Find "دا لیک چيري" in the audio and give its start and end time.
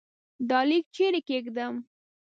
0.49-1.21